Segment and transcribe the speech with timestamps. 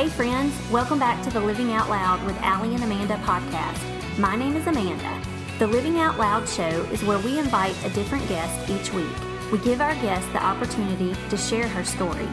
[0.00, 4.18] Hey, friends, welcome back to the Living Out Loud with Allie and Amanda podcast.
[4.18, 5.22] My name is Amanda.
[5.58, 9.14] The Living Out Loud show is where we invite a different guest each week.
[9.52, 12.26] We give our guest the opportunity to share her story.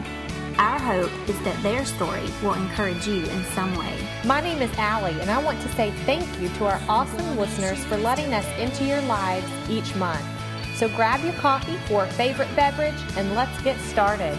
[0.56, 3.94] Our hope is that their story will encourage you in some way.
[4.24, 7.84] My name is Allie, and I want to say thank you to our awesome listeners
[7.84, 10.24] for letting us into your lives each month.
[10.76, 14.38] So grab your coffee or favorite beverage and let's get started.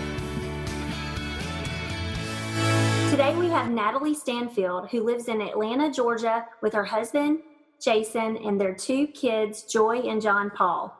[3.09, 7.39] Today we have Natalie Stanfield, who lives in Atlanta, Georgia, with her husband,
[7.81, 10.95] Jason, and their two kids, Joy and John Paul.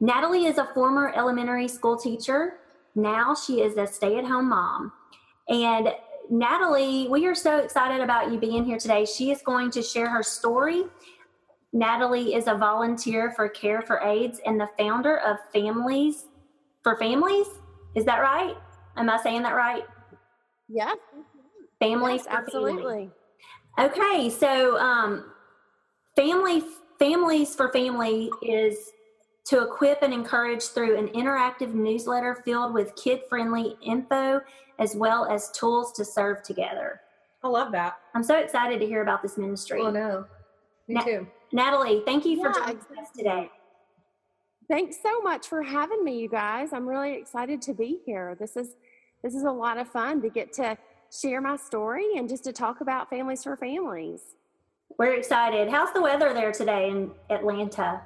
[0.00, 2.54] Natalie is a former elementary school teacher.
[2.96, 4.92] Now she is a stay at home mom.
[5.48, 5.90] And
[6.28, 9.04] Natalie, we are so excited about you being here today.
[9.04, 10.82] She is going to share her story.
[11.72, 16.24] Natalie is a volunteer for Care for AIDS and the founder of Families
[16.82, 17.46] for Families.
[17.94, 18.56] Is that right?
[18.96, 19.84] Am I saying that right?
[20.68, 20.94] Yeah.
[21.88, 23.10] Families yes, absolutely.
[23.76, 23.90] Family.
[23.92, 25.32] Okay, so um,
[26.16, 26.62] family
[26.98, 28.76] families for family is
[29.46, 34.40] to equip and encourage through an interactive newsletter filled with kid-friendly info
[34.78, 37.00] as well as tools to serve together.
[37.42, 37.98] I love that.
[38.14, 39.80] I'm so excited to hear about this ministry.
[39.82, 40.24] Oh no.
[40.88, 41.26] Me Na- too.
[41.52, 43.50] Natalie, thank you for yeah, joining us today.
[44.68, 46.72] Thanks so much for having me, you guys.
[46.72, 48.34] I'm really excited to be here.
[48.40, 48.76] This is
[49.22, 50.78] this is a lot of fun to get to
[51.20, 54.20] share my story and just to talk about families for families.
[54.98, 55.68] We're excited.
[55.68, 58.02] How's the weather there today in Atlanta?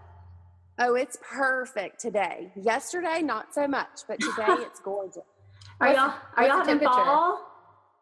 [0.78, 2.52] Oh, it's perfect today.
[2.54, 5.22] Yesterday, not so much, but today it's gorgeous.
[5.80, 7.44] Are y'all are y'all having fall?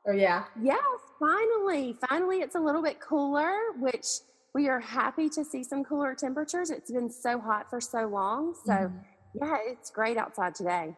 [0.05, 0.45] Or oh, yeah.
[0.62, 0.81] Yes,
[1.19, 1.97] finally.
[2.09, 4.07] Finally it's a little bit cooler, which
[4.55, 6.71] we are happy to see some cooler temperatures.
[6.71, 8.55] It's been so hot for so long.
[8.65, 8.97] So mm-hmm.
[9.43, 10.95] yeah, it's great outside today.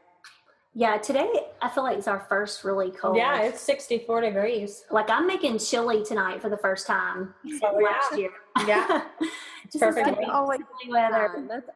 [0.79, 1.29] Yeah, today
[1.61, 3.17] I feel like it's our first really cold.
[3.17, 4.85] Yeah, it's 64 degrees.
[4.93, 8.31] Like I'm making chili tonight for the first time since oh, last year.
[8.65, 9.03] Yeah.
[9.73, 10.23] Just perfect.
[10.31, 11.45] Always weather.
[11.49, 11.69] That's,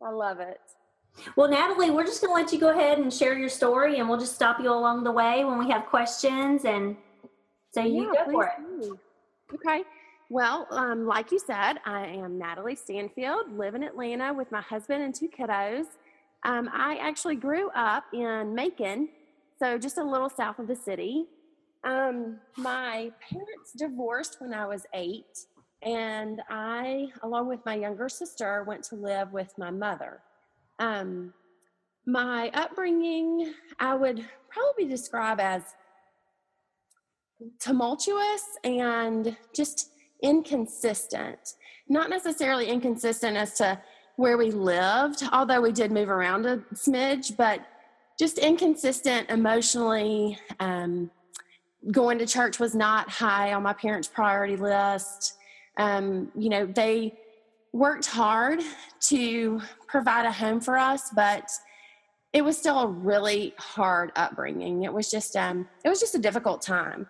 [0.00, 0.60] I love it.
[1.34, 4.08] Well, Natalie, we're just going to let you go ahead and share your story, and
[4.08, 6.64] we'll just stop you along the way when we have questions.
[6.64, 6.96] And
[7.72, 8.82] so you yeah, go for it.
[8.82, 8.98] Do.
[9.52, 9.82] Okay.
[10.30, 15.02] Well, um, like you said, I am Natalie Stanfield, live in Atlanta with my husband
[15.02, 15.86] and two kiddos.
[16.44, 19.08] Um, I actually grew up in Macon,
[19.58, 21.26] so just a little south of the city.
[21.84, 25.46] Um, my parents divorced when I was eight,
[25.82, 30.20] and I, along with my younger sister, went to live with my mother.
[30.78, 31.34] Um,
[32.06, 35.62] my upbringing, I would probably describe as
[37.58, 39.90] tumultuous and just
[40.22, 41.54] inconsistent.
[41.88, 43.80] Not necessarily inconsistent as to
[44.16, 47.60] where we lived, although we did move around a smidge, but
[48.18, 50.38] just inconsistent emotionally.
[50.58, 51.10] Um,
[51.90, 55.38] going to church was not high on my parents' priority list.
[55.78, 57.14] Um, you know, they
[57.72, 58.60] worked hard
[59.00, 61.50] to provide a home for us, but
[62.32, 64.84] it was still a really hard upbringing.
[64.84, 67.06] It was just um, it was just a difficult time.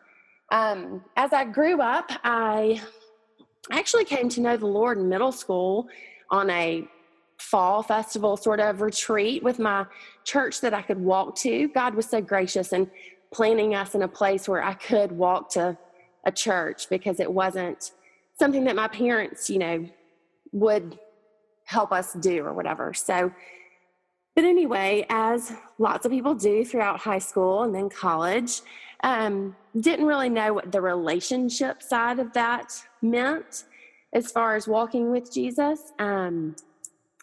[0.52, 2.80] Um, as I grew up, I
[3.70, 5.88] actually came to know the Lord in middle school
[6.30, 6.86] on a
[7.38, 9.86] fall festival sort of retreat with my
[10.24, 11.68] church that I could walk to.
[11.68, 12.90] God was so gracious in
[13.32, 15.78] planting us in a place where I could walk to
[16.24, 17.92] a church because it wasn't
[18.38, 19.88] something that my parents, you know,
[20.52, 20.98] would
[21.64, 22.92] help us do or whatever.
[22.92, 23.32] So,
[24.34, 28.60] but anyway, as lots of people do throughout high school and then college,
[29.02, 33.64] um, didn't really know what the relationship side of that meant
[34.12, 35.92] as far as walking with Jesus.
[35.98, 36.56] Um,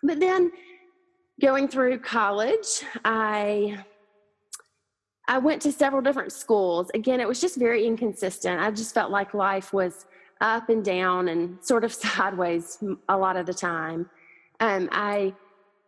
[0.03, 0.51] but then
[1.41, 3.83] going through college, I
[5.29, 6.89] I went to several different schools.
[6.93, 8.61] Again, it was just very inconsistent.
[8.61, 10.05] I just felt like life was
[10.39, 14.09] up and down and sort of sideways a lot of the time.
[14.59, 15.33] Um, I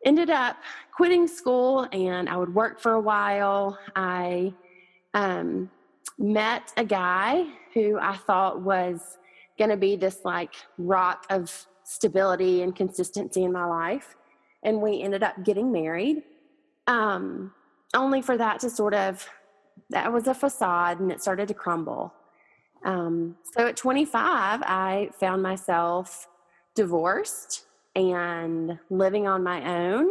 [0.05, 0.57] ended up
[0.91, 3.77] quitting school and I would work for a while.
[3.95, 4.53] I
[5.13, 5.69] um,
[6.17, 9.17] met a guy who I thought was
[9.59, 14.15] going to be this like rock of stability and consistency in my life.
[14.63, 16.23] And we ended up getting married,
[16.87, 17.53] um,
[17.93, 19.27] only for that to sort of,
[19.91, 22.13] that was a facade and it started to crumble.
[22.83, 26.27] Um, so at 25, I found myself
[26.75, 27.65] divorced
[27.95, 30.09] and living on my own.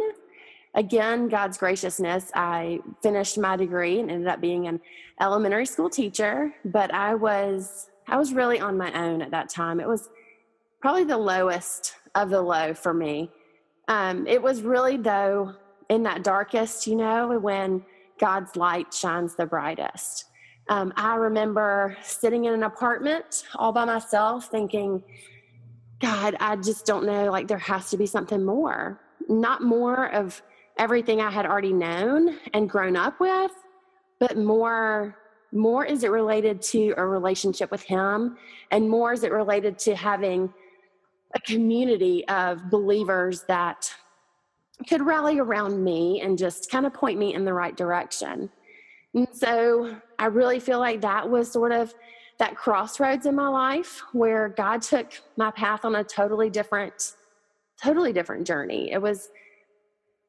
[0.75, 4.79] Again, God's graciousness, I finished my degree and ended up being an
[5.19, 9.79] elementary school teacher, but I was I was really on my own at that time.
[9.79, 10.09] It was
[10.81, 13.29] probably the lowest of the low for me.
[13.87, 15.53] Um, it was really, though,
[15.89, 17.83] in that darkest, you know, when
[18.19, 20.25] God's light shines the brightest.
[20.69, 25.03] Um, I remember sitting in an apartment all by myself thinking,
[25.99, 27.31] God, I just don't know.
[27.31, 28.99] Like, there has to be something more.
[29.27, 30.41] Not more of
[30.77, 33.51] everything I had already known and grown up with,
[34.19, 35.15] but more
[35.51, 38.37] more is it related to a relationship with him
[38.71, 40.53] and more is it related to having
[41.35, 43.93] a community of believers that
[44.87, 48.49] could rally around me and just kind of point me in the right direction
[49.13, 51.93] and so I really feel like that was sort of
[52.37, 57.13] that crossroads in my life where God took my path on a totally different,
[57.81, 58.91] totally different journey.
[58.91, 59.29] It was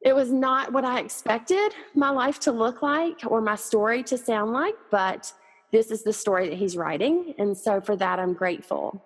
[0.02, 4.17] it was not what I expected my life to look like or my story to
[4.17, 5.32] sound like, but
[5.73, 7.35] this is the story that he's writing.
[7.38, 9.05] And so for that, I'm grateful.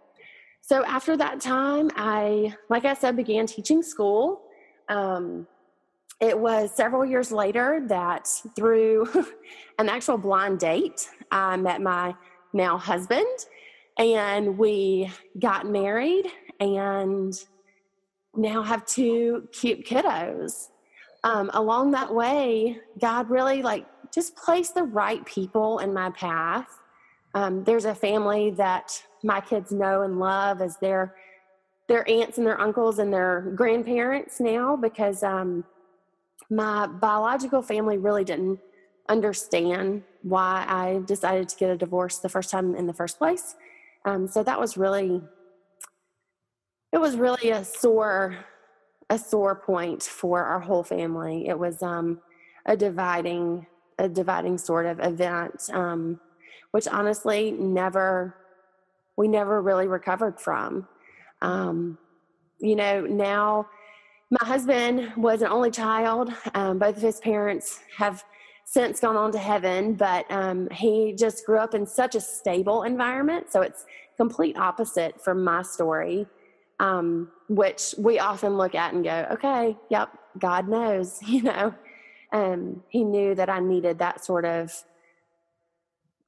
[0.60, 4.42] So after that time, I, like I said, began teaching school.
[4.88, 5.46] Um,
[6.20, 9.08] it was several years later that through
[9.78, 12.14] an actual blind date, I met my
[12.52, 13.26] now husband
[13.98, 16.26] and we got married
[16.60, 17.34] and
[18.36, 20.68] now have two cute kiddos.
[21.24, 26.68] Um, along that way, God really like just placed the right people in my path.
[27.34, 31.16] Um, there's a family that my kids know and love as their
[31.88, 35.64] their aunts and their uncles and their grandparents now because um,
[36.50, 38.58] my biological family really didn't
[39.08, 43.54] understand why I decided to get a divorce the first time in the first place.
[44.06, 45.22] Um, so that was really,
[46.92, 48.38] it was really a sore,
[49.10, 51.48] a sore point for our whole family.
[51.48, 52.20] It was um,
[52.66, 53.66] a dividing,
[53.98, 56.20] a dividing sort of event, um,
[56.70, 58.34] which honestly never,
[59.16, 60.88] we never really recovered from.
[61.42, 61.98] Um,
[62.60, 63.68] you know, now
[64.30, 66.32] my husband was an only child.
[66.54, 68.24] Um, both of his parents have
[68.64, 72.82] since gone on to heaven, but um, he just grew up in such a stable
[72.84, 73.52] environment.
[73.52, 73.84] So it's
[74.16, 76.26] complete opposite from my story,
[76.80, 81.74] um, which we often look at and go, okay, yep, God knows, you know.
[82.32, 84.72] Um, he knew that I needed that sort of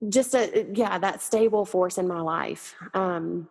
[0.08, 3.48] just a yeah that stable force in my life um,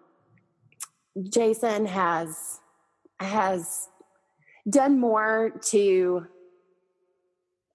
[1.30, 2.60] jason has
[3.20, 3.88] has
[4.70, 6.26] done more to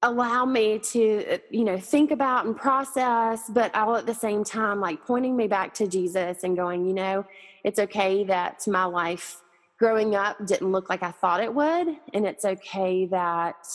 [0.03, 4.81] allow me to you know think about and process but all at the same time
[4.81, 7.25] like pointing me back to jesus and going you know
[7.65, 9.43] it's okay that my life
[9.81, 13.67] growing up didn't look like i thought it would and it's okay that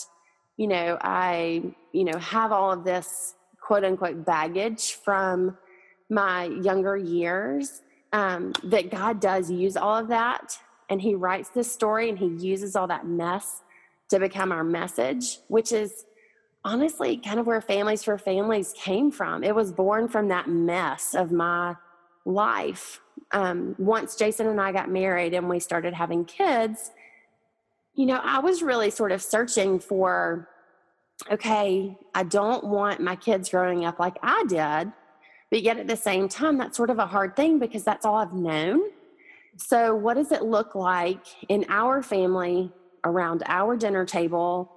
[0.55, 1.61] you know i
[1.91, 5.57] you know have all of this quote unquote baggage from
[6.09, 7.81] my younger years
[8.13, 10.57] um, that god does use all of that
[10.89, 13.61] and he writes this story and he uses all that mess
[14.09, 16.05] to become our message, which is
[16.63, 19.43] honestly kind of where Families for Families came from.
[19.43, 21.75] It was born from that mess of my
[22.25, 23.01] life.
[23.35, 26.91] Um, once Jason and I got married and we started having kids,
[27.93, 30.47] you know, I was really sort of searching for
[31.31, 34.91] okay, I don't want my kids growing up like I did.
[35.51, 38.15] But yet at the same time, that's sort of a hard thing because that's all
[38.15, 38.81] I've known.
[39.57, 42.71] So, what does it look like in our family
[43.03, 44.71] around our dinner table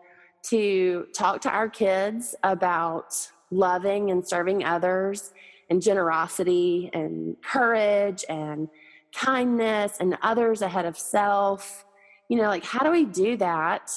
[0.45, 3.15] to talk to our kids about
[3.51, 5.33] loving and serving others
[5.71, 8.69] and generosity and courage and
[9.15, 11.85] kindness and others ahead of self?
[12.29, 13.91] You know, like how do we do that?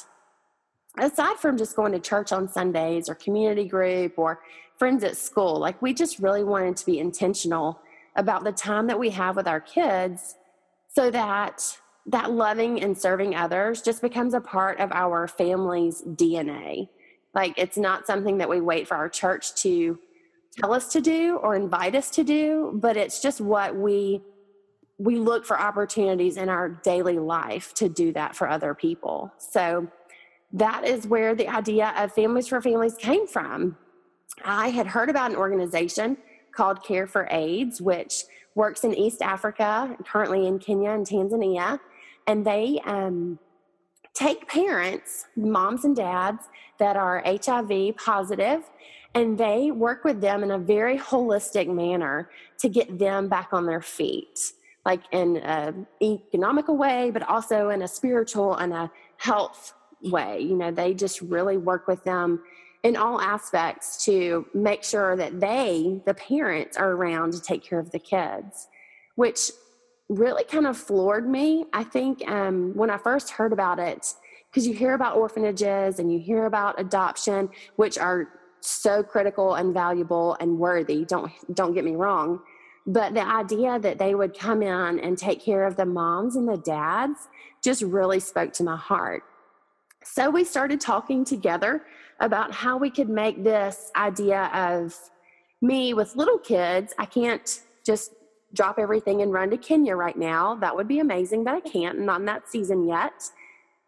[0.97, 4.41] Aside from just going to church on Sundays or community group or
[4.77, 7.79] friends at school, like we just really wanted to be intentional
[8.15, 10.35] about the time that we have with our kids
[10.93, 16.89] so that that loving and serving others just becomes a part of our family's DNA.
[17.33, 19.99] Like it's not something that we wait for our church to
[20.59, 24.21] tell us to do or invite us to do, but it's just what we
[24.97, 29.33] we look for opportunities in our daily life to do that for other people.
[29.39, 29.87] So
[30.53, 33.77] that is where the idea of Families for Families came from.
[34.45, 36.17] I had heard about an organization
[36.55, 41.79] called Care for AIDS, which works in East Africa, currently in Kenya and Tanzania.
[42.27, 43.39] And they um,
[44.13, 46.43] take parents, moms and dads
[46.77, 48.69] that are HIV positive,
[49.13, 53.65] and they work with them in a very holistic manner to get them back on
[53.65, 54.39] their feet,
[54.85, 60.39] like in an economical way, but also in a spiritual and a health way.
[60.39, 62.41] You know, they just really work with them
[62.83, 67.79] in all aspects to make sure that they, the parents, are around to take care
[67.79, 68.69] of the kids,
[69.15, 69.51] which
[70.09, 71.65] really kind of floored me.
[71.73, 74.13] I think um, when I first heard about it,
[74.49, 78.27] because you hear about orphanages and you hear about adoption, which are
[78.61, 81.05] so critical and valuable and worthy.
[81.05, 82.41] Don't don't get me wrong.
[82.87, 86.47] But the idea that they would come in and take care of the moms and
[86.47, 87.27] the dads
[87.63, 89.23] just really spoke to my heart.
[90.03, 91.83] So we started talking together
[92.19, 94.95] about how we could make this idea of
[95.61, 96.93] me with little kids.
[96.97, 98.13] I can't just
[98.53, 100.55] drop everything and run to Kenya right now.
[100.55, 101.99] That would be amazing, but I can't.
[101.99, 103.29] Not in that season yet.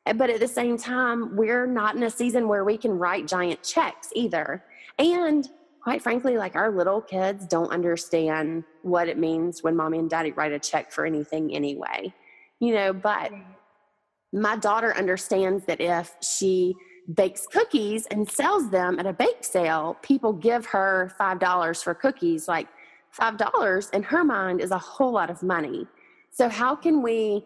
[0.06, 3.28] Eh, but at the same time, we're not in a season where we can write
[3.28, 4.64] giant checks either.
[5.00, 5.48] And
[5.82, 10.32] quite frankly, like our little kids don't understand what it means when mommy and daddy
[10.32, 12.14] write a check for anything anyway.
[12.60, 13.32] You know, but
[14.32, 16.76] my daughter understands that if she
[17.14, 22.48] bakes cookies and sells them at a bake sale, people give her $5 for cookies.
[22.48, 22.68] Like
[23.18, 25.86] $5 in her mind is a whole lot of money.
[26.32, 27.46] So, how can we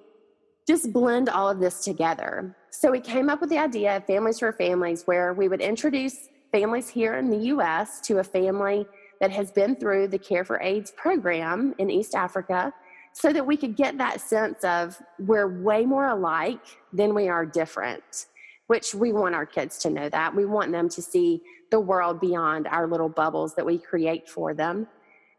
[0.68, 2.56] just blend all of this together?
[2.70, 6.30] So, we came up with the idea of Families for Families, where we would introduce
[6.52, 8.86] families here in the US to a family
[9.20, 12.74] that has been through the Care for AIDS program in East Africa
[13.14, 16.62] so that we could get that sense of we're way more alike
[16.94, 18.28] than we are different,
[18.68, 20.36] which we want our kids to know that.
[20.36, 24.54] We want them to see the world beyond our little bubbles that we create for
[24.54, 24.88] them.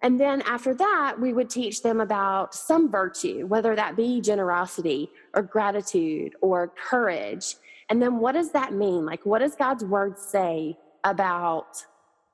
[0.03, 5.11] And then after that, we would teach them about some virtue, whether that be generosity
[5.35, 7.57] or gratitude or courage.
[7.91, 9.05] And then what does that mean?
[9.05, 11.85] Like, what does God's word say about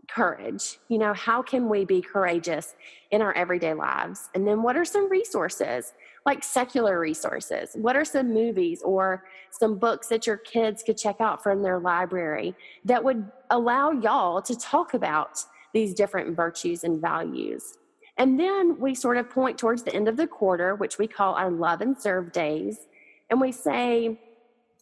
[0.09, 0.79] courage.
[0.89, 2.75] You know, how can we be courageous
[3.11, 4.29] in our everyday lives?
[4.35, 5.93] And then what are some resources,
[6.27, 7.71] like secular resources?
[7.75, 11.79] What are some movies or some books that your kids could check out from their
[11.79, 12.55] library
[12.85, 15.41] that would allow y'all to talk about
[15.75, 17.77] these different virtues and values?
[18.17, 21.35] And then we sort of point towards the end of the quarter, which we call
[21.35, 22.79] our love and serve days.
[23.29, 24.19] And we say,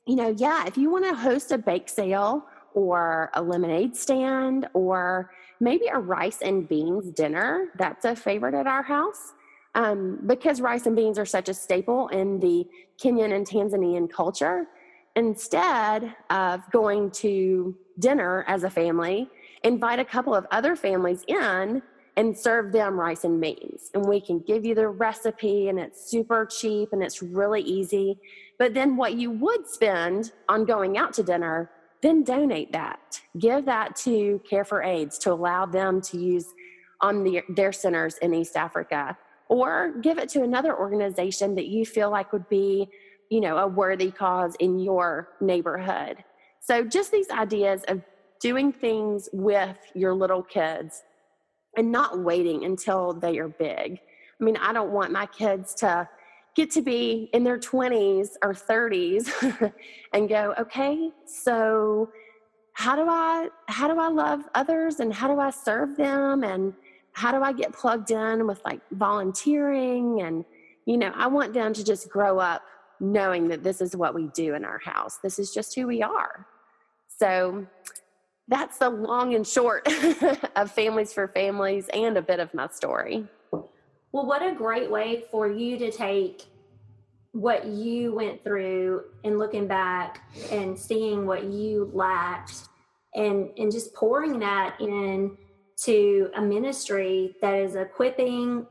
[0.07, 2.45] you know, yeah, if you want to host a bake sale
[2.75, 5.31] or a lemonade stand or
[5.63, 7.69] maybe a rice and beans dinner.
[7.79, 9.33] That's a favorite at our house.
[9.75, 12.67] Um, because rice and beans are such a staple in the
[13.03, 14.67] Kenyan and Tanzanian culture,
[15.17, 19.31] instead of going to dinner as a family,
[19.64, 21.83] invite a couple of other families in
[22.16, 23.90] and serve them rice and beans.
[23.95, 28.19] And we can give you the recipe, and it's super cheap and it's really easy.
[28.59, 31.71] But then, what you would spend on going out to dinner
[32.02, 33.21] then donate that.
[33.38, 36.52] Give that to Care for AIDS to allow them to use
[37.00, 39.16] on the, their centers in East Africa.
[39.49, 42.88] Or give it to another organization that you feel like would be,
[43.31, 46.25] you know, a worthy cause in your neighborhood.
[46.61, 48.02] So just these ideas of
[48.43, 51.03] doing things with your little kids
[51.77, 54.01] and not waiting until they are big.
[54.41, 56.09] I mean, I don't want my kids to
[56.55, 59.73] get to be in their 20s or 30s
[60.13, 62.11] and go okay so
[62.75, 66.75] how do i how do i love others and how do i serve them and
[67.13, 70.21] how do i get plugged in with like volunteering?
[70.21, 70.45] And
[70.85, 72.63] you know i want them to just grow up
[73.01, 75.19] knowing that this is what we do in our house.
[75.23, 76.47] This is just who we are.
[77.09, 77.67] So
[78.49, 79.87] that's the long and short
[80.57, 83.27] of families for families and a bit of my story
[84.13, 86.45] well, what a great way for you to take
[87.33, 92.69] what you went through and looking back and seeing what you lacked
[93.15, 95.37] and and just pouring that in
[95.77, 98.67] to a ministry that is equipping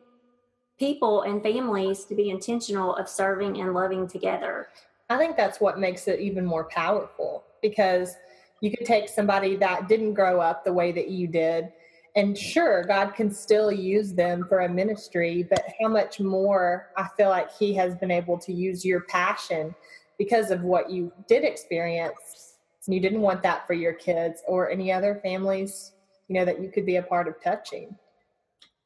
[0.78, 4.68] people and families to be intentional of serving and loving together.
[5.10, 8.16] I think that's what makes it even more powerful because
[8.62, 11.72] you could take somebody that didn't grow up the way that you did.
[12.16, 17.08] And sure god can still use them for a ministry but how much more i
[17.16, 19.74] feel like he has been able to use your passion
[20.18, 22.58] because of what you did experience.
[22.86, 25.94] And you didn't want that for your kids or any other families
[26.32, 27.96] you know that you could be a part of touching.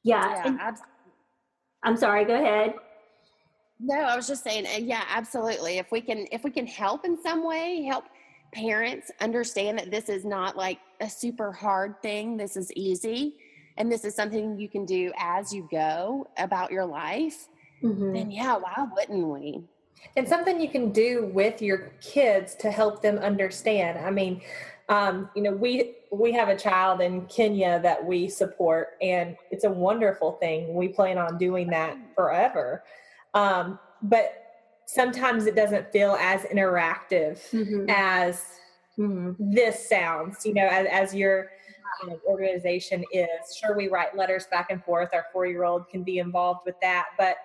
[0.04, 0.94] Yeah, yeah absolutely.
[1.84, 2.74] i'm sorry go ahead.
[3.80, 5.78] No i was just saying uh, yeah absolutely.
[5.78, 8.06] If we can if we can help in some way help
[8.56, 12.38] parents understand that this is not like a super hard thing.
[12.38, 13.36] This is easy.
[13.78, 17.50] And this is something you can do as you go about your life.
[17.84, 18.14] Mm-hmm.
[18.14, 19.62] Then, yeah, why wouldn't we?
[20.16, 24.00] And something you can do with your kids to help them understand.
[24.00, 24.42] I mean,
[24.88, 29.64] um, you know, we we have a child in Kenya that we support, and it's
[29.64, 30.76] a wonderful thing.
[30.76, 32.84] We plan on doing that forever.
[33.34, 34.45] Um, but
[34.86, 37.86] sometimes it doesn't feel as interactive mm-hmm.
[37.90, 38.44] as
[38.98, 39.32] mm-hmm.
[39.40, 41.52] this sounds, you know, as, as your
[42.04, 43.56] um, organization is.
[43.56, 45.10] Sure, we write letters back and forth.
[45.14, 47.08] Our four year old can be involved with that.
[47.18, 47.38] But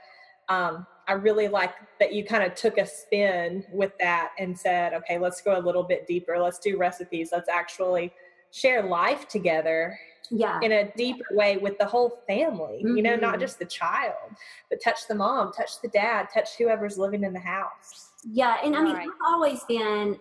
[0.49, 4.95] um, I really like that you kind of took a spin with that and said,
[4.95, 6.39] okay, let's go a little bit deeper.
[6.39, 7.31] Let's do recipes.
[7.33, 8.13] Let's actually
[8.51, 9.99] share life together
[10.31, 13.41] yeah in a deeper way with the whole family you know not Mhm.
[13.41, 14.31] just the child
[14.69, 18.77] but touch the mom touch the dad touch whoever's living in the house Yeah, and
[18.77, 19.09] I mean, Right.
[19.09, 20.19] I've always been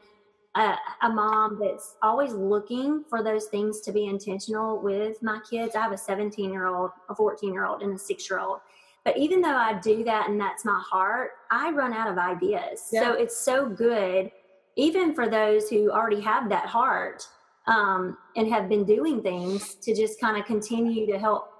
[0.56, 5.75] a, a mom that's always looking for those things to be intentional with my kids.
[5.75, 8.60] I have a 17 year old, a 14 year old, and a six year old.
[9.06, 12.88] But even though I do that and that's my heart, I run out of ideas.
[12.92, 13.01] Yeah.
[13.04, 14.32] So it's so good,
[14.75, 17.28] even for those who already have that heart
[17.70, 21.52] um, and have been doing things to just kind of continue to help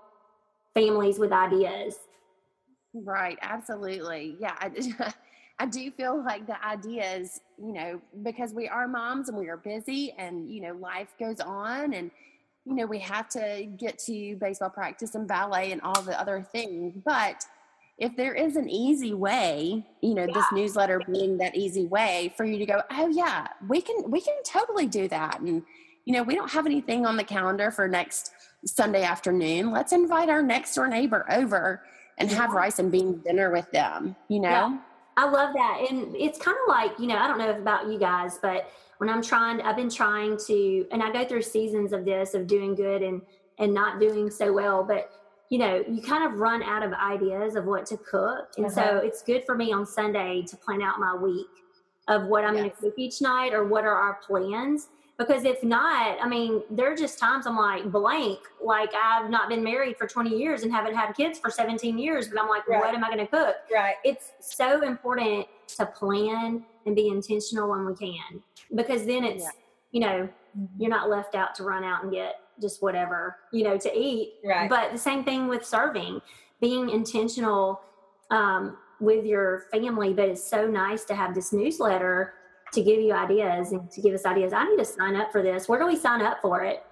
[0.74, 1.96] families with ideas.
[2.94, 4.36] Right, absolutely.
[4.40, 5.14] Yeah, I,
[5.60, 9.58] I do feel like the ideas, you know, because we are moms and we are
[9.58, 12.10] busy and, you know, life goes on and,
[12.66, 16.42] you know, we have to get to baseball practice and ballet and all the other
[16.42, 16.96] things.
[17.06, 17.46] But
[18.00, 22.46] if there is an easy way, you know, this newsletter being that easy way for
[22.46, 25.42] you to go, oh yeah, we can we can totally do that.
[25.42, 25.64] And,
[26.06, 28.32] you know, we don't have anything on the calendar for next
[28.66, 29.72] Sunday afternoon.
[29.72, 31.84] Let's invite our next door neighbor over
[32.18, 32.58] and have Yeah.
[32.58, 34.50] rice and bean dinner with them, you know?
[34.50, 34.78] Yeah.
[35.18, 35.86] I love that.
[35.90, 39.10] And it's kind of like, you know, I don't know about you guys, but when
[39.10, 42.76] I'm trying, I've been trying to, and I go through seasons of this, of doing
[42.76, 43.22] good and,
[43.58, 45.12] and not doing so well, but
[45.50, 48.50] you know, you kind of run out of ideas of what to cook.
[48.58, 49.00] And so Uh-huh.
[49.04, 51.48] it's good for me on Sunday to plan out my week
[52.08, 54.90] of what I'm going to cook each night or what are our plans.
[55.20, 59.50] Because if not, I mean, there are just times I'm like blank, like I've not
[59.50, 62.66] been married for 20 years and haven't had kids for 17 years, but I'm like,
[62.68, 62.80] Right.
[62.80, 63.56] what am I going to cook?
[63.72, 65.46] right it's so important
[65.78, 68.42] to plan and be intentional when we can
[68.76, 69.50] because then it's Yeah.
[69.92, 70.30] you know
[70.80, 74.36] you're not left out to run out and get just whatever you know to eat
[74.44, 74.70] Right.
[74.70, 76.22] but the same thing with serving
[76.62, 77.82] being intentional
[78.32, 82.34] um, with your family but it's so nice to have this newsletter
[82.72, 85.42] to give you ideas and to give us ideas i need to sign up for
[85.42, 86.84] this where do we sign up for it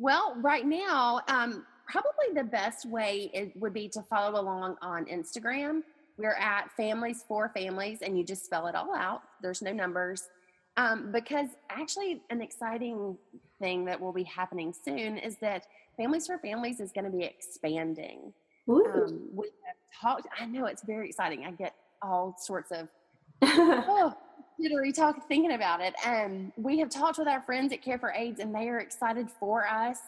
[0.00, 5.04] Well, right now, um, probably the best way it would be to follow along on
[5.04, 5.82] Instagram.
[6.16, 9.20] We're at Families for Families, and you just spell it all out.
[9.42, 10.30] There's no numbers.
[10.78, 13.18] Um, because actually, an exciting
[13.58, 15.66] thing that will be happening soon is that
[15.98, 18.32] Families for Families is going to be expanding.
[18.70, 21.44] Um, we have talked, I know it's very exciting.
[21.44, 22.88] I get all sorts of
[23.42, 24.14] oh,
[24.62, 25.94] jittery talk thinking about it.
[26.04, 29.30] Um, we have talked with our friends at Care for AIDS, and they are excited
[29.30, 29.98] for us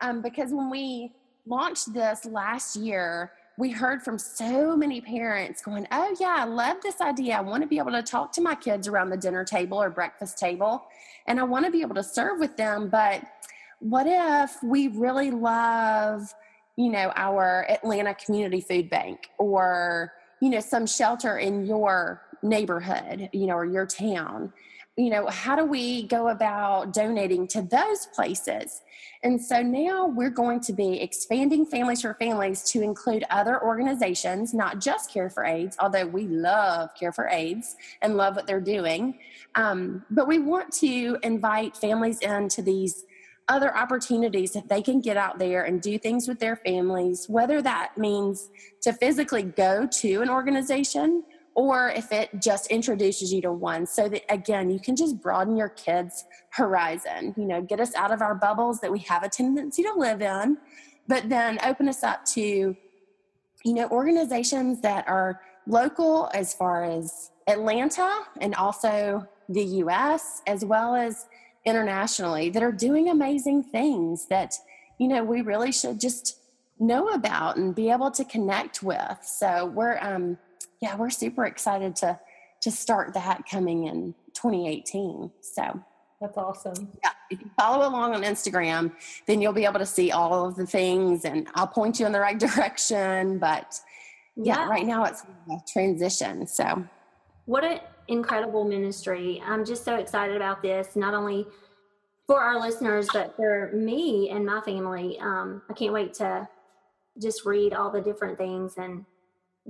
[0.00, 1.12] um, because when we
[1.46, 6.78] launched this last year, we heard from so many parents going, "Oh yeah, I love
[6.82, 7.36] this idea.
[7.36, 9.90] I want to be able to talk to my kids around the dinner table or
[9.90, 10.84] breakfast table,
[11.26, 13.22] and I want to be able to serve with them, but."
[13.80, 16.34] What if we really love,
[16.74, 23.28] you know, our Atlanta Community Food Bank or you know some shelter in your neighborhood
[23.32, 24.52] you know or your town
[24.98, 28.82] you know how do we go about donating to those places?
[29.22, 34.52] And so now we're going to be expanding families for families to include other organizations
[34.52, 38.60] not just care for aids although we love care for aids and love what they're
[38.60, 39.18] doing.
[39.54, 43.04] Um, but we want to invite families into these
[43.46, 47.62] other opportunities that they can get out there and do things with their families, whether
[47.62, 48.50] that means
[48.82, 51.22] to physically go to an organization
[51.58, 55.56] or if it just introduces you to one so that again you can just broaden
[55.56, 57.34] your kids horizon.
[57.36, 60.22] You know get us out of our bubbles that we have a tendency to live
[60.22, 60.56] in
[61.08, 62.40] but then open us up to
[63.64, 68.08] you know organizations that are local as far as atlanta
[68.40, 71.26] and also the us as well as
[71.66, 74.54] internationally that are doing amazing things that
[74.98, 76.38] you know we really should just
[76.78, 79.18] know about and be able to connect with.
[79.22, 80.38] So we're um
[80.80, 82.18] yeah we're super excited to
[82.60, 85.80] to start that coming in 2018 so
[86.20, 88.92] that's awesome yeah if you follow along on instagram
[89.26, 92.12] then you'll be able to see all of the things and i'll point you in
[92.12, 93.80] the right direction but
[94.40, 96.84] yeah, right now it's a transition so
[97.46, 99.42] What an incredible ministry.
[99.46, 101.46] I'm just so excited about this, not only
[102.26, 105.18] for our listeners, but for me and my family.
[105.18, 106.46] Um, I can't wait to
[107.20, 109.04] just read all the different things and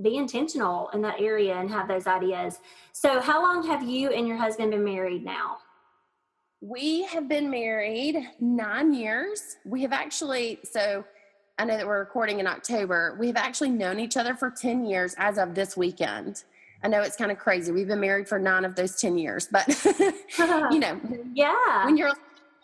[0.01, 2.59] be intentional in that area and have those ideas.
[2.93, 5.57] So, how long have you and your husband been married now?
[6.61, 9.57] We have been married nine years.
[9.65, 11.05] We have actually, so
[11.57, 13.15] I know that we're recording in October.
[13.19, 16.43] We have actually known each other for 10 years as of this weekend.
[16.83, 17.71] I know it's kind of crazy.
[17.71, 19.67] We've been married for nine of those 10 years, but
[20.71, 20.99] you know,
[21.33, 21.85] yeah.
[21.85, 22.13] when you're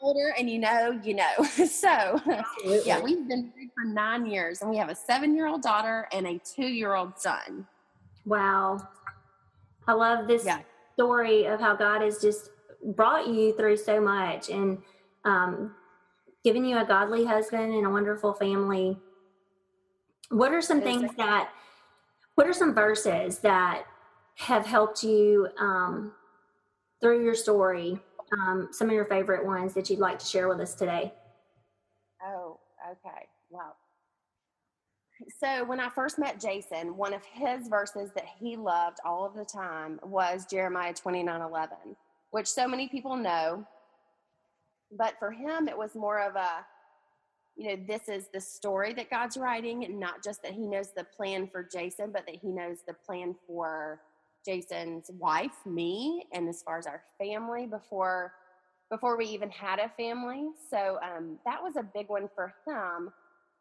[0.05, 1.43] older and you know, you know.
[1.65, 2.81] so, Absolutely.
[2.85, 6.07] yeah, we've been married for nine years and we have a seven year old daughter
[6.11, 7.67] and a two year old son.
[8.25, 8.87] Wow.
[9.87, 10.59] I love this Yeah.
[10.93, 12.49] story of how God has just
[12.83, 14.49] brought you through so much.
[14.49, 14.77] And
[15.25, 15.75] um,
[16.45, 18.95] given you a godly husband and a wonderful family.
[20.29, 21.49] What are some things that,
[22.35, 23.85] what are some verses that
[24.35, 26.13] have helped you um,
[27.01, 27.99] through your story?
[28.33, 31.13] Um, some of your favorite ones that you'd like to share with us today?
[32.23, 32.59] Oh,
[32.91, 33.27] okay.
[33.49, 33.73] Wow.
[35.39, 39.35] so when I first met Jason, one of his verses that he loved all of
[39.35, 41.77] the time was Jeremiah 29 11,
[42.31, 43.65] which so many people know.
[44.91, 46.65] But for him, it was more of a,
[47.55, 51.03] you know, this is the story that God's writing, not just that he knows the
[51.03, 54.01] plan for Jason, but that he knows the plan for
[54.45, 58.33] Jason's wife, me, and as far as our family before
[58.91, 60.49] before we even had a family.
[60.69, 63.09] So um, that was a big one for him.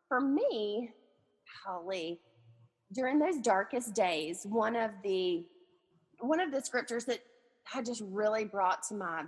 [0.08, 0.90] For me,
[1.64, 2.20] Holly,
[2.92, 5.44] during those darkest days, one of the
[6.20, 7.20] one of the scriptures that
[7.74, 9.24] I just really brought to my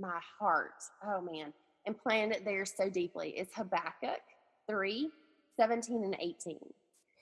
[0.00, 1.52] my heart, oh man,
[1.86, 4.20] and planted it there so deeply is Habakkuk
[4.68, 5.08] 3,
[5.58, 6.58] 17 and 18.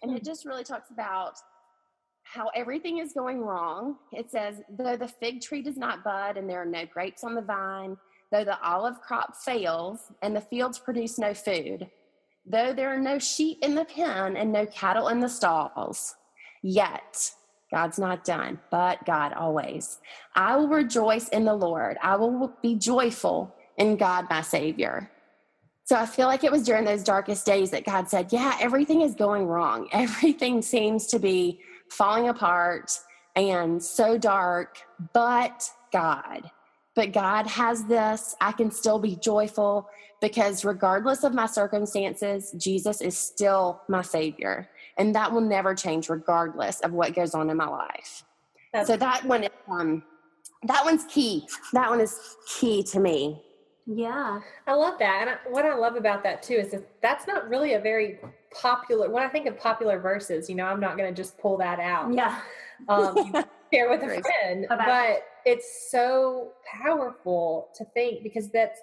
[0.03, 0.25] And it hmm.
[0.25, 1.35] just really talks about
[2.25, 3.97] how everything is going wrong.
[4.13, 7.35] It says, though the fig tree does not bud and there are no grapes on
[7.35, 7.97] the vine,
[8.33, 11.89] though the olive crop fails and the fields produce no food,
[12.47, 16.15] though there are no sheep in the pen and no cattle in the stalls,
[16.63, 17.31] yet
[17.71, 19.99] God's not done, but God always.
[20.35, 21.97] I will rejoice in the Lord.
[22.03, 25.11] I will be joyful in God, my Savior.
[25.85, 29.03] So I feel like it was during those darkest days that God said, Yeah, everything
[29.03, 29.89] is going wrong.
[29.93, 31.61] Everything seems to be
[31.91, 32.99] falling apart
[33.37, 34.79] and so dark,
[35.13, 36.51] but God.
[36.95, 38.37] But God has this.
[38.41, 39.89] I can still be joyful
[40.21, 44.69] because regardless of my circumstances, Jesus is still my Savior.
[44.97, 48.25] And that will never change regardless of what goes on in my life.
[48.73, 50.03] That's so that one is um
[50.65, 51.47] that one's key.
[51.73, 53.43] That one is key to me.
[53.87, 54.41] Yeah.
[54.67, 55.29] I love that.
[55.29, 58.19] And what I love about that too is that that's not really a very
[58.55, 61.81] popular when I think of popular verses, you know, I'm not gonna just pull that
[61.81, 62.13] out.
[62.13, 62.41] Yeah.
[62.89, 64.67] Um share with a friend.
[64.69, 68.81] But it's so powerful to think because that's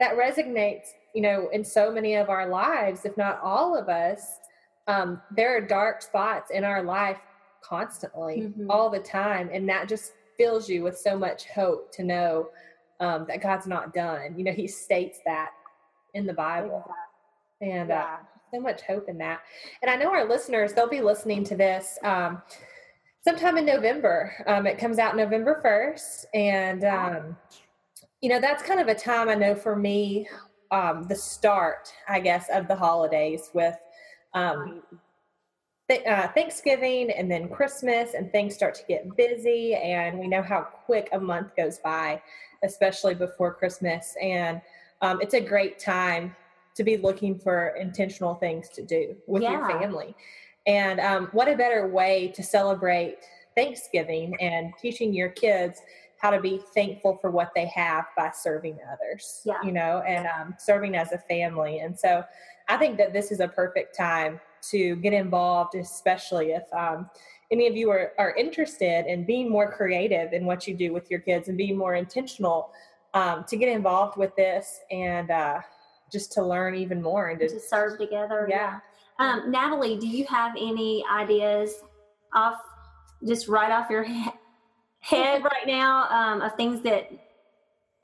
[0.00, 4.38] that resonates, you know, in so many of our lives, if not all of us.
[4.86, 7.18] Um, there are dark spots in our life
[7.62, 8.70] constantly, mm-hmm.
[8.70, 12.48] all the time, and that just fills you with so much hope to know
[13.00, 14.38] um, that God's not done.
[14.38, 15.50] You know, He states that
[16.14, 16.88] in the Bible,
[17.60, 18.02] and uh, yeah.
[18.02, 18.16] uh,
[18.52, 19.40] so much hope in that.
[19.82, 21.98] And I know our listeners; they'll be listening to this.
[22.02, 22.42] Um,
[23.28, 24.32] sometime in November.
[24.46, 26.24] Um, it comes out November 1st.
[26.34, 27.36] And, um,
[28.22, 30.26] you know, that's kind of a time I know for me,
[30.70, 33.76] um, the start, I guess, of the holidays with
[34.34, 34.82] um,
[35.90, 39.74] th- uh, Thanksgiving and then Christmas, and things start to get busy.
[39.74, 42.22] And we know how quick a month goes by,
[42.62, 44.14] especially before Christmas.
[44.22, 44.60] And
[45.02, 46.34] um, it's a great time
[46.78, 49.50] to be looking for intentional things to do with yeah.
[49.50, 50.14] your family.
[50.64, 53.16] And um, what a better way to celebrate
[53.56, 55.80] Thanksgiving and teaching your kids
[56.18, 59.54] how to be thankful for what they have by serving others, yeah.
[59.64, 61.80] you know, and um, serving as a family.
[61.80, 62.22] And so
[62.68, 67.10] I think that this is a perfect time to get involved, especially if um,
[67.50, 71.10] any of you are, are interested in being more creative in what you do with
[71.10, 72.70] your kids and being more intentional
[73.14, 75.60] um, to get involved with this and uh,
[76.10, 78.46] just to learn even more and to, to serve together.
[78.48, 78.56] yeah.
[78.56, 78.80] yeah.
[79.20, 81.74] Um, Natalie, do you have any ideas
[82.34, 82.60] off
[83.26, 84.04] just right off your
[85.00, 87.10] head right now um, of things that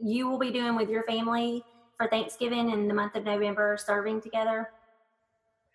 [0.01, 1.63] you will be doing with your family
[1.97, 4.71] for Thanksgiving in the month of November, serving together?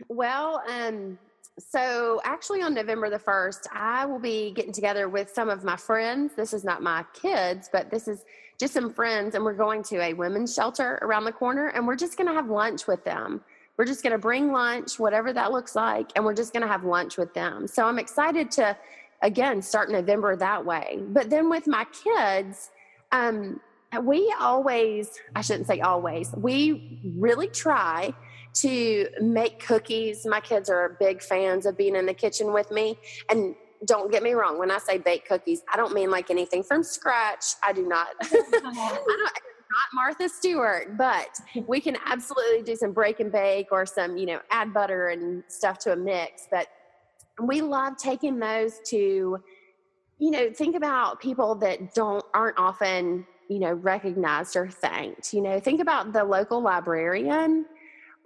[0.10, 1.18] Well, um,
[1.58, 5.76] so actually on November the 1st, I will be getting together with some of my
[5.76, 6.34] friends.
[6.36, 8.24] This is not my kids, but this is
[8.60, 11.96] just some friends, and we're going to a women's shelter around the corner, and we're
[11.96, 13.42] just going to have lunch with them.
[13.78, 16.68] We're just going to bring lunch, whatever that looks like, and we're just going to
[16.68, 17.66] have lunch with them.
[17.68, 18.76] So I'm excited to,
[19.22, 21.00] again, start November that way.
[21.08, 22.72] But then with my kids,
[23.14, 23.62] um,
[24.04, 28.14] we always, I shouldn't say always, we really try
[28.56, 30.26] to make cookies.
[30.26, 33.00] My kids are big fans of being in the kitchen with me.
[33.30, 36.64] And don't get me wrong, when I say bake cookies, I don't mean like anything
[36.64, 37.56] from scratch.
[37.64, 38.10] I do not.
[38.22, 39.30] I
[39.72, 44.26] not Martha Stewart, but we can absolutely do some break and bake or some, you
[44.26, 46.48] know, add butter and stuff to a mix.
[46.50, 46.68] But
[47.42, 49.38] we love taking those to,
[50.18, 55.34] you know, think about people that don't aren't often, you know, recognized or thanked.
[55.34, 57.66] You know, think about the local librarian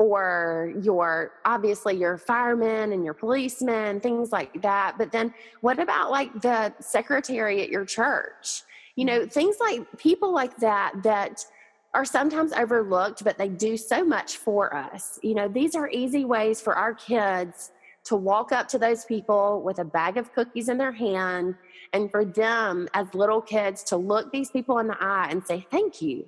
[0.03, 4.95] or your obviously your firemen and your policemen, things like that.
[4.97, 8.63] But then what about like the secretary at your church?
[8.95, 11.45] you know things like people like that that
[11.93, 15.19] are sometimes overlooked, but they do so much for us.
[15.21, 17.71] You know, these are easy ways for our kids
[18.05, 21.53] to walk up to those people with a bag of cookies in their hand
[21.93, 25.67] and for them as little kids to look these people in the eye and say,
[25.69, 26.25] Thank you.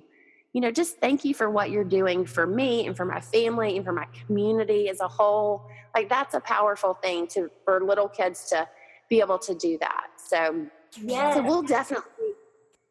[0.56, 3.76] You know, just thank you for what you're doing for me and for my family
[3.76, 5.68] and for my community as a whole.
[5.94, 8.66] Like that's a powerful thing to for little kids to
[9.10, 10.06] be able to do that.
[10.16, 10.64] So,
[11.02, 11.34] Yes.
[11.34, 12.32] so we'll definitely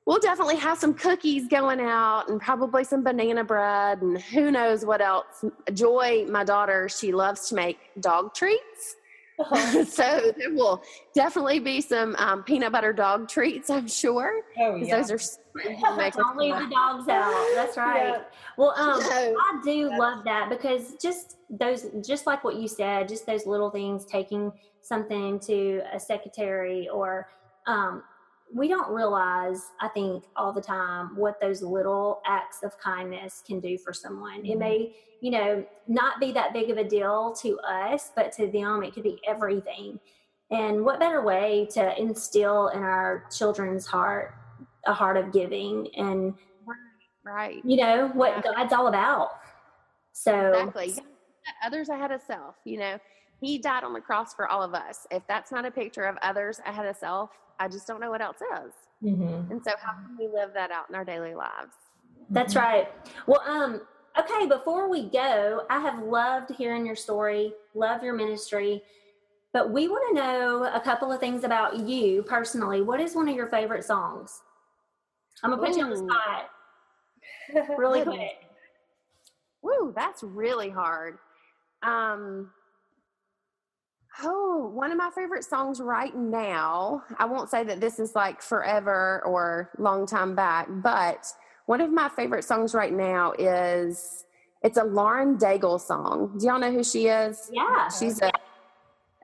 [0.06, 4.86] we'll definitely have some cookies going out and probably some banana bread and who knows
[4.86, 5.44] what else.
[5.74, 8.96] Joy, my daughter, she loves to make dog treats.
[9.86, 10.82] so there will
[11.14, 14.42] definitely be some um, peanut butter dog treats, I'm sure.
[14.60, 14.98] Oh, yeah.
[14.98, 16.14] Those are super easy to make.
[16.14, 17.48] Don't leave the dogs out.
[17.54, 18.08] That's right.
[18.08, 18.22] Yeah.
[18.58, 19.38] Well, um, No.
[19.38, 23.70] I do love that because just those, just like what you said, just those little
[23.70, 27.28] things, taking something to a secretary or,
[27.68, 28.04] um,
[28.54, 33.60] we don't realize, I think, all the time what those little acts of kindness can
[33.60, 34.46] do for someone.
[34.46, 34.60] It Mhm.
[34.60, 38.84] may, you know, not be that big of a deal to us, but to them,
[38.84, 40.00] it could be everything.
[40.52, 44.36] And what better way to instill in our children's heart
[44.88, 46.36] a heart of giving and
[47.24, 47.66] Right.
[47.66, 48.54] you know what Yeah.
[48.54, 49.40] God's all about.
[50.12, 50.94] So Exactly.
[51.64, 52.56] Others ahead of self.
[52.64, 53.00] You know,
[53.42, 55.06] He died on the cross for all of us.
[55.12, 58.22] If that's not a picture of others ahead of self, I just don't know what
[58.22, 58.74] else is.
[59.04, 59.50] Mhm.
[59.52, 61.76] And so, how can we live that out in our daily lives?
[62.32, 62.92] that's right.
[63.28, 63.82] Well, um,
[64.18, 68.82] okay, before we go, I have loved hearing your story, love your ministry,
[69.54, 72.82] but we want to know a couple of things about you personally.
[72.82, 74.42] What is one of your favorite songs?
[75.44, 76.50] I'm gonna put you on the spot
[77.78, 78.16] really Goodness.
[78.18, 78.50] quick.
[79.62, 81.20] Woo, that's really hard.
[81.84, 82.52] Um,
[84.24, 87.04] oh, one of my favorite songs right now.
[87.18, 91.26] I won't say that this is like forever or long time back, but
[91.66, 94.26] one of my favorite songs right now is
[94.64, 96.38] it's a Lauren Daigle song.
[96.40, 97.50] Do y'all know who she is?
[97.52, 97.90] Yeah.
[97.90, 98.32] She's a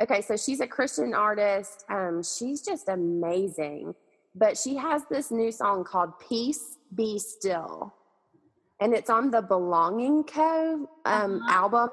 [0.02, 1.86] okay, so she's a Christian artist.
[1.90, 3.94] Um, she's just amazing.
[4.34, 7.94] But she has this new song called Peace Be Still.
[8.80, 10.88] And it's on the Belonging Co.
[11.06, 11.52] Um, Uh-huh.
[11.52, 11.90] album,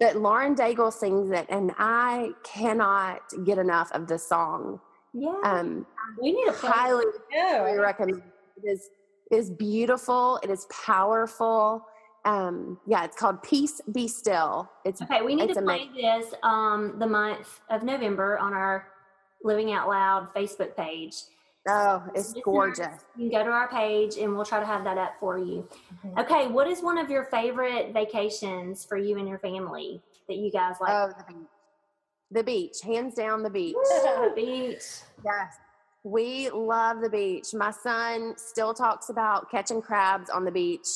[0.00, 4.80] that Lauren Daigle sings it, and I cannot get enough of the song.
[5.12, 5.40] Yeah.
[5.44, 5.86] Um,
[6.20, 8.22] we need to highly we recommend
[8.62, 8.68] it.
[8.68, 8.90] Is
[9.30, 10.38] it is beautiful.
[10.42, 11.84] It is powerful.
[12.24, 14.68] Um yeah it's called peace be still.
[14.84, 18.88] It's Okay, we need to play this um the month of November on our
[19.42, 21.14] Living Out Loud Facebook page.
[21.68, 24.84] Oh it's Listeners, gorgeous You can go to our page and we'll try to have
[24.84, 25.68] that up for you.
[26.04, 26.18] Mhm.
[26.20, 30.50] Okay, what is one of your favorite vacations for you and your family that you
[30.50, 30.90] guys like?
[30.90, 31.46] oh the beach
[32.32, 34.84] the beach hands down the beach the beach.
[35.24, 35.56] yes
[36.02, 40.86] we love the beach my son still talks about catching crabs on the beach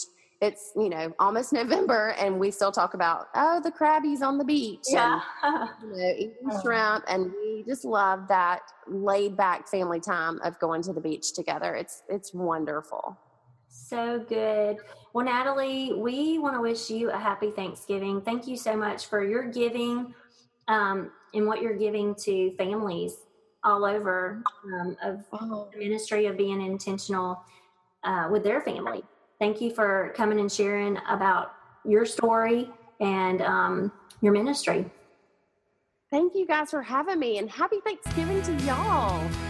[0.41, 4.45] it's you know almost november and we still talk about oh the crabbies on the
[4.45, 5.21] beach and Yeah.
[5.83, 6.61] you know, eating Oh.
[6.63, 11.33] shrimp, and we just love that laid back family time of going to the beach
[11.35, 11.75] together.
[11.75, 13.17] It's it's wonderful.
[13.69, 14.79] So good.
[15.13, 18.21] Well, Natalie, we want to wish you a happy Thanksgiving.
[18.21, 20.15] Thank you so much for your giving
[20.69, 23.17] um, and what you're giving to families
[23.65, 27.43] all over um, of the ministry of being intentional
[28.05, 29.03] uh, with their family.
[29.41, 34.85] Thank you for coming and sharing about your story and um, your ministry.
[36.11, 39.50] Thank you guys for having me, and happy Thanksgiving to y'all.